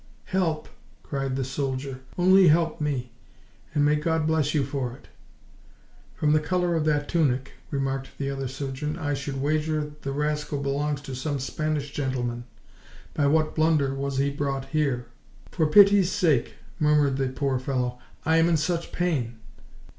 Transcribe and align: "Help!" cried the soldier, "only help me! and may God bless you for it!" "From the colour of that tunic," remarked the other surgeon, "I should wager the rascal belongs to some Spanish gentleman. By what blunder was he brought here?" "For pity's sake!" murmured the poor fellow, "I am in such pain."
"Help!" 0.25 0.67
cried 1.03 1.35
the 1.35 1.43
soldier, 1.43 1.99
"only 2.17 2.47
help 2.47 2.81
me! 2.81 3.11
and 3.75 3.85
may 3.85 3.95
God 3.95 4.25
bless 4.25 4.51
you 4.55 4.63
for 4.63 4.93
it!" 4.93 5.09
"From 6.15 6.31
the 6.33 6.39
colour 6.39 6.73
of 6.73 6.85
that 6.85 7.07
tunic," 7.07 7.51
remarked 7.69 8.17
the 8.17 8.27
other 8.31 8.47
surgeon, 8.47 8.97
"I 8.97 9.13
should 9.13 9.39
wager 9.39 9.91
the 10.01 10.11
rascal 10.11 10.57
belongs 10.59 11.01
to 11.01 11.13
some 11.13 11.37
Spanish 11.37 11.91
gentleman. 11.91 12.45
By 13.13 13.27
what 13.27 13.53
blunder 13.53 13.93
was 13.93 14.17
he 14.17 14.31
brought 14.31 14.65
here?" 14.69 15.05
"For 15.51 15.67
pity's 15.67 16.11
sake!" 16.11 16.55
murmured 16.79 17.17
the 17.17 17.27
poor 17.27 17.59
fellow, 17.59 17.99
"I 18.25 18.37
am 18.37 18.49
in 18.49 18.57
such 18.57 18.91
pain." 18.91 19.37